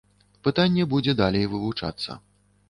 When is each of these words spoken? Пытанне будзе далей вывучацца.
Пытанне 0.47 0.85
будзе 0.93 1.15
далей 1.21 1.45
вывучацца. 1.53 2.19